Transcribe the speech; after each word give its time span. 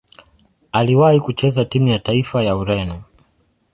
Aliwahi 0.71 1.19
kucheza 1.19 1.65
timu 1.65 1.87
ya 1.87 1.99
taifa 1.99 2.43
ya 2.43 2.55
Ureno. 2.55 3.03